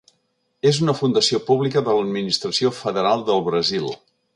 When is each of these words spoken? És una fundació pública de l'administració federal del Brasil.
És 0.69 0.79
una 0.85 0.95
fundació 1.01 1.41
pública 1.51 1.85
de 1.91 1.95
l'administració 2.01 2.77
federal 2.83 3.27
del 3.33 3.49
Brasil. 3.53 3.93